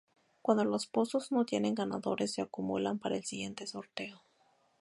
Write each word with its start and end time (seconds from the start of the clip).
Cuando 0.41 0.65
los 0.65 0.87
pozos 0.87 1.31
no 1.31 1.45
tienen 1.45 1.75
ganadores, 1.75 2.33
se 2.33 2.41
acumulan 2.41 2.97
para 2.97 3.17
el 3.17 3.23
siguiente 3.23 3.67
sorteo. 3.67 4.23